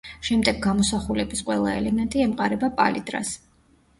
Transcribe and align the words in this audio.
შემდეგ 0.27 0.55
გამოსახულების 0.61 1.43
ყველა 1.49 1.75
ელემენტი 1.81 2.23
ემყარება 2.27 2.69
პალიტრას. 2.81 3.35